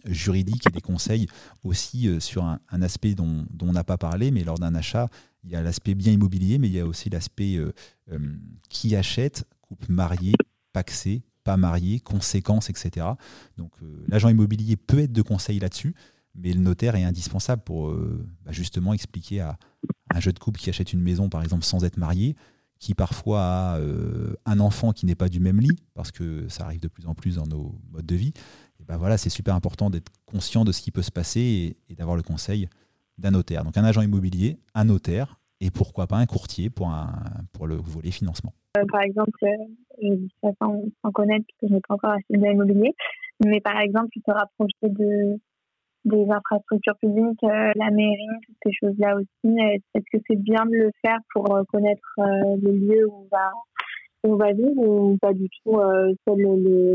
juridiques 0.04 0.66
et 0.68 0.70
des 0.70 0.80
conseils 0.80 1.26
aussi 1.64 2.08
sur 2.20 2.44
un, 2.44 2.60
aspect 2.70 3.14
dont 3.14 3.44
on 3.60 3.72
n'a 3.72 3.82
pas 3.82 3.98
parlé, 3.98 4.30
mais 4.30 4.44
lors 4.44 4.58
d'un 4.58 4.76
achat, 4.76 5.08
il 5.42 5.50
y 5.50 5.56
a 5.56 5.62
l'aspect 5.62 5.94
bien 5.94 6.12
immobilier, 6.12 6.58
mais 6.58 6.68
il 6.68 6.74
y 6.74 6.78
a 6.78 6.86
aussi 6.86 7.10
l'aspect 7.10 7.58
qui 8.68 8.94
achète, 8.94 9.44
couple 9.70 9.92
marié, 9.92 10.32
paxé, 10.72 11.22
pas 11.44 11.56
marié, 11.56 12.00
conséquences, 12.00 12.70
etc. 12.70 13.06
Donc 13.56 13.72
euh, 13.82 14.04
l'agent 14.08 14.28
immobilier 14.28 14.76
peut 14.76 14.98
être 14.98 15.12
de 15.12 15.22
conseil 15.22 15.58
là-dessus, 15.60 15.94
mais 16.34 16.52
le 16.52 16.60
notaire 16.60 16.96
est 16.96 17.04
indispensable 17.04 17.62
pour 17.62 17.88
euh, 17.88 18.26
bah, 18.44 18.52
justement 18.52 18.92
expliquer 18.92 19.40
à 19.40 19.58
un 20.14 20.20
jeune 20.20 20.38
couple 20.38 20.60
qui 20.60 20.70
achète 20.70 20.92
une 20.92 21.00
maison, 21.00 21.28
par 21.28 21.42
exemple, 21.42 21.64
sans 21.64 21.84
être 21.84 21.96
marié, 21.96 22.36
qui 22.78 22.94
parfois 22.94 23.42
a 23.42 23.78
euh, 23.78 24.34
un 24.46 24.58
enfant 24.58 24.92
qui 24.92 25.06
n'est 25.06 25.14
pas 25.14 25.28
du 25.28 25.40
même 25.40 25.60
lit, 25.60 25.76
parce 25.94 26.10
que 26.10 26.48
ça 26.48 26.64
arrive 26.64 26.80
de 26.80 26.88
plus 26.88 27.06
en 27.06 27.14
plus 27.14 27.36
dans 27.36 27.46
nos 27.46 27.78
modes 27.90 28.06
de 28.06 28.16
vie. 28.16 28.32
Et 28.80 28.84
ben 28.84 28.96
voilà, 28.96 29.18
c'est 29.18 29.30
super 29.30 29.54
important 29.54 29.90
d'être 29.90 30.10
conscient 30.26 30.64
de 30.64 30.72
ce 30.72 30.80
qui 30.80 30.90
peut 30.90 31.02
se 31.02 31.10
passer 31.10 31.76
et, 31.88 31.94
d'avoir 31.94 32.16
le 32.16 32.22
conseil 32.22 32.68
d'un 33.18 33.32
notaire. 33.32 33.64
Donc 33.64 33.76
un 33.76 33.84
agent 33.84 34.00
immobilier, 34.00 34.58
un 34.74 34.84
notaire, 34.84 35.38
et 35.60 35.70
pourquoi 35.70 36.06
pas 36.06 36.16
un 36.16 36.26
courtier 36.26 36.70
pour 36.70 36.88
le 37.66 37.76
volet 37.76 38.10
financement. 38.10 38.54
Euh, 38.78 38.84
par 38.90 39.02
exemple, 39.02 39.32
euh, 39.42 39.48
je 40.00 40.14
dis 40.14 40.32
ça 40.42 40.50
sans, 40.60 41.10
connaître 41.12 41.44
parce 41.46 41.60
que 41.60 41.68
je 41.68 41.74
n'ai 41.74 41.80
pas 41.80 41.94
encore 41.94 42.10
acheté 42.10 42.36
de 42.36 42.44
l'immobilier, 42.44 42.94
mais 43.44 43.60
par 43.60 43.80
exemple, 43.80 44.10
se 44.14 44.30
rapprocher 44.32 44.70
de, 44.82 45.40
des 46.04 46.30
infrastructures 46.30 46.96
publiques, 47.00 47.42
euh, 47.42 47.72
la 47.74 47.90
mairie, 47.90 48.28
toutes 48.46 48.56
ces 48.64 48.72
choses-là 48.72 49.16
aussi. 49.16 49.56
Est-ce 49.94 50.04
que 50.12 50.22
c'est 50.28 50.40
bien 50.40 50.64
de 50.66 50.76
le 50.76 50.90
faire 51.04 51.18
pour 51.34 51.44
connaître 51.72 52.14
les 52.62 52.72
lieux 52.72 53.08
où 53.08 53.24
on 53.24 53.28
va 53.36 53.50
on 54.22 54.36
va 54.36 54.52
vivre 54.52 54.76
ou 54.76 55.16
pas 55.16 55.32
du 55.32 55.48
tout 55.48 55.80
seul 56.28 56.46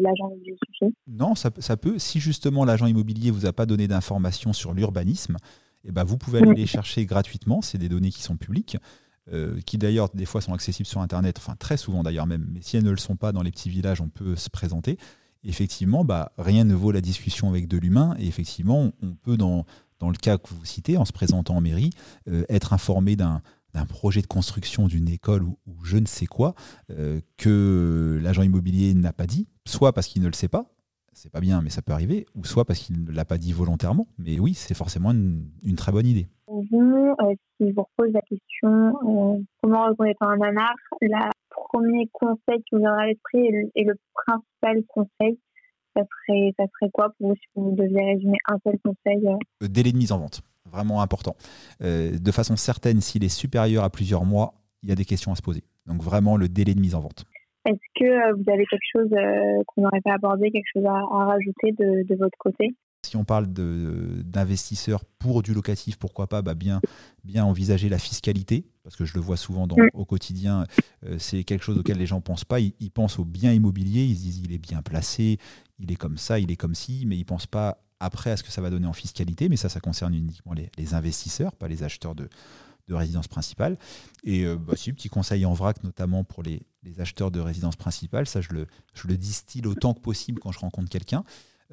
l'agent 0.03 0.29
immobilier 0.29 0.55
suffit? 0.63 0.93
Non, 1.07 1.33
ça, 1.33 1.49
ça, 1.57 1.75
peut. 1.75 1.97
Si 1.97 2.19
justement 2.19 2.63
l'agent 2.65 2.85
immobilier 2.85 3.31
vous 3.31 3.47
a 3.47 3.51
pas 3.51 3.65
donné 3.65 3.87
d'informations 3.87 4.53
sur 4.53 4.73
l'urbanisme, 4.73 5.37
eh 5.85 5.91
ben, 5.91 6.03
vous 6.03 6.17
pouvez 6.17 6.39
aller 6.39 6.53
les 6.53 6.65
chercher 6.67 7.05
gratuitement. 7.07 7.61
C'est 7.61 7.79
des 7.79 7.89
données 7.89 8.11
qui 8.11 8.21
sont 8.21 8.37
publiques. 8.37 8.77
Euh, 9.33 9.59
qui 9.65 9.79
d'ailleurs 9.79 10.09
des 10.13 10.25
fois 10.25 10.39
sont 10.39 10.53
accessibles 10.53 10.85
sur 10.85 11.01
Internet, 11.01 11.39
enfin 11.39 11.55
très 11.57 11.77
souvent 11.77 12.03
d'ailleurs 12.03 12.27
même, 12.27 12.47
mais 12.53 12.61
si 12.61 12.77
elles 12.77 12.83
ne 12.83 12.91
le 12.91 12.97
sont 12.97 13.15
pas 13.15 13.31
dans 13.31 13.41
les 13.41 13.49
petits 13.49 13.71
villages, 13.71 13.99
on 13.99 14.07
peut 14.07 14.35
se 14.35 14.51
présenter. 14.51 14.99
effectivement, 15.43 16.05
bah, 16.05 16.31
rien 16.37 16.63
ne 16.63 16.75
vaut 16.75 16.91
la 16.91 17.01
discussion 17.01 17.49
avec 17.49 17.67
de 17.67 17.79
l'humain, 17.79 18.15
et 18.19 18.27
effectivement, 18.27 18.91
on 19.01 19.15
peut, 19.15 19.35
dans, 19.35 19.65
dans 19.99 20.09
le 20.09 20.15
cas 20.15 20.37
que 20.37 20.49
vous 20.49 20.63
citez, 20.63 20.97
en 20.97 21.05
se 21.05 21.11
présentant 21.11 21.55
en 21.55 21.61
mairie, 21.61 21.89
euh, 22.29 22.45
être 22.49 22.71
informé 22.73 23.15
d'un 23.15 23.41
projet 23.89 24.21
de 24.21 24.27
construction 24.27 24.87
d'une 24.87 25.09
école 25.09 25.43
ou, 25.43 25.57
je 25.83 25.97
ne 25.97 26.05
sais 26.05 26.27
quoi 26.27 26.53
euh, 26.91 27.19
que 27.37 28.19
l'agent 28.21 28.43
immobilier 28.43 28.93
n'a 28.93 29.11
pas 29.11 29.25
dit, 29.25 29.47
soit 29.65 29.91
parce 29.91 30.05
qu'il 30.05 30.21
ne 30.21 30.27
le 30.27 30.33
sait 30.33 30.47
pas, 30.47 30.74
c'est 31.15 31.31
pas 31.31 31.39
bien, 31.39 31.61
mais 31.61 31.69
ça 31.69 31.81
peut 31.81 31.93
arriver, 31.93 32.25
ou 32.35 32.43
soit 32.43 32.65
parce 32.65 32.79
qu'il 32.79 33.03
ne 33.03 33.11
l'a 33.11 33.25
pas 33.25 33.37
dit 33.37 33.53
volontairement. 33.53 34.07
Mais 34.19 34.39
oui, 34.39 34.53
c'est 34.53 34.73
forcément 34.73 35.11
une, 35.11 35.75
très 35.77 35.91
bonne 35.91 36.05
idée. 36.05 36.27
Vous, 36.47 37.15
euh, 37.21 37.33
si 37.57 37.69
je 37.69 37.73
vous 37.73 37.87
repose 37.97 38.13
la 38.13 38.21
question, 38.21 39.35
euh, 39.35 39.41
comment 39.61 39.85
reconnaître 39.87 40.21
un 40.23 40.37
nanar, 40.37 40.75
le 41.01 41.09
premier 41.49 42.09
conseil 42.11 42.61
qui 42.63 42.73
vous 42.73 42.79
viendra 42.79 43.03
à 43.03 43.07
l'esprit 43.07 43.47
et, 43.75 43.83
le 43.83 43.95
principal 44.13 44.83
conseil, 44.87 45.39
ça 45.95 46.03
serait, 46.03 46.53
ça 46.59 46.65
serait 46.73 46.91
quoi 46.91 47.09
pour 47.17 47.29
vous 47.29 47.35
si 47.35 47.47
vous 47.55 47.75
deviez 47.75 48.03
résumer 48.03 48.37
un 48.47 48.57
seul 48.65 48.77
conseil 48.83 49.25
euh? 49.25 49.37
Le 49.61 49.69
délai 49.69 49.93
de 49.93 49.97
mise 49.97 50.11
en 50.11 50.19
vente, 50.19 50.41
vraiment 50.69 51.01
important. 51.01 51.35
de 51.79 52.31
façon 52.31 52.57
certaine, 52.57 52.99
s'il 52.99 53.23
est 53.23 53.29
supérieur 53.29 53.85
à 53.85 53.89
plusieurs 53.89 54.25
mois, 54.25 54.53
il 54.83 54.89
y 54.89 54.91
a 54.91 54.95
des 54.95 55.05
questions 55.05 55.31
à 55.31 55.35
se 55.35 55.41
poser. 55.41 55.63
Donc 55.85 56.01
vraiment 56.01 56.35
le 56.35 56.49
délai 56.49 56.75
de 56.75 56.81
mise 56.81 56.95
en 56.95 56.99
vente. 56.99 57.25
Est-ce 57.65 57.99
que 57.99 58.05
euh, 58.05 58.33
vous 58.33 58.51
avez 58.51 58.65
quelque 58.67 58.85
chose 58.91 59.11
euh, 59.13 59.63
qu'on 59.67 59.81
n'aurait 59.81 60.01
pas 60.01 60.13
abordé, 60.13 60.51
quelque 60.51 60.69
chose 60.71 60.85
à, 60.85 61.25
rajouter 61.25 61.71
de, 61.71 62.15
votre 62.15 62.37
côté? 62.37 62.75
Si 63.03 63.17
on 63.17 63.23
parle 63.23 63.47
d'investisseurs 63.47 65.03
pour 65.19 65.41
du 65.41 65.53
locatif, 65.53 65.97
pourquoi 65.97 66.27
pas 66.27 66.41
bah 66.41 66.53
bien, 66.55 66.79
bien 67.23 67.43
envisager 67.43 67.89
la 67.89 67.99
fiscalité, 67.99 68.65
parce 68.83 68.95
que 68.95 69.05
je 69.05 69.13
le 69.15 69.19
vois 69.19 69.37
souvent 69.37 69.67
dans, 69.67 69.77
mm. 69.77 69.89
au 69.93 70.05
quotidien, 70.05 70.65
euh, 71.05 71.15
c'est 71.17 71.43
quelque 71.43 71.63
chose 71.63 71.77
auquel 71.77 71.97
les 71.97 72.05
gens 72.05 72.17
ne 72.17 72.21
pensent 72.21 72.45
pas. 72.45 72.59
Ils, 72.59 72.91
pensent 72.91 73.19
au 73.19 73.25
bien 73.25 73.51
immobilier, 73.51 74.03
ils 74.03 74.15
se 74.15 74.21
disent 74.21 74.41
il 74.43 74.53
est 74.53 74.59
bien 74.59 74.81
placé, 74.81 75.37
il 75.79 75.91
est 75.91 75.95
comme 75.95 76.17
ça, 76.17 76.39
il 76.39 76.51
est 76.51 76.55
comme 76.55 76.75
ci, 76.75 77.05
mais 77.07 77.15
ils 77.15 77.21
ne 77.21 77.25
pensent 77.25 77.47
pas 77.47 77.79
après 77.99 78.31
à 78.31 78.37
ce 78.37 78.43
que 78.43 78.51
ça 78.51 78.61
va 78.61 78.69
donner 78.69 78.87
en 78.87 78.93
fiscalité, 78.93 79.49
mais 79.49 79.55
ça, 79.57 79.69
ça 79.69 79.79
concerne 79.79 80.13
uniquement 80.13 80.53
les 80.77 80.93
investisseurs, 80.93 81.55
pas 81.55 81.67
les 81.67 81.83
acheteurs 81.83 82.13
de, 82.13 82.27
de 82.87 82.93
résidence 82.93 83.27
principale. 83.27 83.77
Et 84.23 84.45
euh, 84.45 84.57
bah, 84.57 84.73
si, 84.75 84.93
petit 84.93 85.09
conseil 85.09 85.45
en 85.45 85.53
vrac, 85.53 85.83
notamment 85.83 86.23
pour 86.23 86.43
les, 86.43 86.61
acheteurs 86.99 87.31
de 87.31 87.39
résidence 87.39 87.75
principale, 87.75 88.27
ça 88.27 88.41
je 88.41 88.49
le, 88.53 88.67
je 88.93 89.07
le 89.07 89.17
distille 89.17 89.65
autant 89.65 89.95
que 89.95 89.99
possible 89.99 90.39
quand 90.39 90.51
je 90.51 90.59
rencontre 90.59 90.87
quelqu'un. 90.89 91.23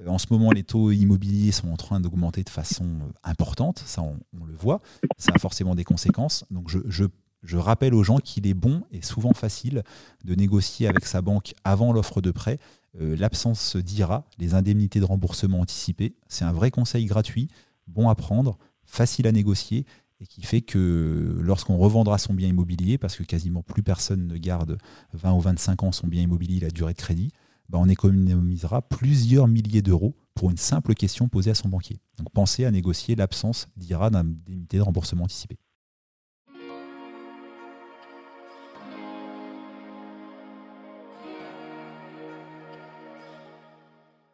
Euh, 0.00 0.06
en 0.06 0.16
ce 0.16 0.26
moment, 0.30 0.52
les 0.52 0.64
taux 0.64 0.90
immobiliers 0.90 1.52
sont 1.52 1.68
en 1.68 1.76
train 1.76 2.00
d'augmenter 2.00 2.42
de 2.42 2.48
façon 2.48 2.84
euh, 2.84 3.12
importante, 3.22 3.82
ça 3.84 4.00
on, 4.00 4.44
le 4.44 4.54
voit, 4.54 4.80
ça 5.18 5.32
a 5.34 5.38
forcément 5.38 5.74
des 5.74 5.84
conséquences. 5.84 6.44
Donc 6.50 6.70
je, 6.70 6.78
je, 6.86 7.04
je 7.42 7.56
rappelle 7.58 7.92
aux 7.92 8.02
gens 8.02 8.18
qu'il 8.18 8.46
est 8.46 8.54
bon 8.54 8.84
et 8.90 9.02
souvent 9.02 9.34
facile 9.34 9.82
de 10.24 10.34
négocier 10.34 10.88
avec 10.88 11.04
sa 11.04 11.20
banque 11.20 11.54
avant 11.62 11.92
l'offre 11.92 12.20
de 12.20 12.30
prêt. 12.30 12.58
L'absence 12.94 13.76
d'IRA, 13.76 14.26
les 14.38 14.52
indemnités 14.52 15.00
de 15.00 15.06
remboursement 15.06 15.60
anticipées, 15.60 16.14
c'est 16.28 16.44
un 16.44 16.52
vrai 16.52 16.70
conseil 16.70 17.06
gratuit, 17.06 17.48
bon 17.86 18.10
à 18.10 18.14
prendre, 18.14 18.58
facile 18.84 19.26
à 19.26 19.32
négocier 19.32 19.86
et 20.22 20.26
qui 20.26 20.42
fait 20.42 20.60
que 20.60 21.36
lorsqu'on 21.40 21.76
revendra 21.76 22.16
son 22.16 22.32
bien 22.32 22.48
immobilier, 22.48 22.96
parce 22.96 23.16
que 23.16 23.24
quasiment 23.24 23.62
plus 23.62 23.82
personne 23.82 24.28
ne 24.28 24.36
garde 24.36 24.78
20 25.14 25.32
ou 25.32 25.40
25 25.40 25.82
ans 25.82 25.92
son 25.92 26.06
bien 26.06 26.22
immobilier, 26.22 26.60
la 26.60 26.70
durée 26.70 26.92
de 26.92 26.98
crédit, 26.98 27.32
bah, 27.68 27.78
on 27.80 27.88
économisera 27.88 28.82
plusieurs 28.82 29.48
milliers 29.48 29.82
d'euros 29.82 30.14
pour 30.34 30.50
une 30.50 30.56
simple 30.56 30.94
question 30.94 31.28
posée 31.28 31.50
à 31.50 31.54
son 31.54 31.68
banquier. 31.68 32.00
Donc 32.18 32.30
pensez 32.32 32.64
à 32.64 32.70
négocier 32.70 33.16
l'absence 33.16 33.68
d'IRA 33.76 34.10
d'indemnité 34.10 34.76
de 34.76 34.82
remboursement 34.82 35.24
anticipé. 35.24 35.58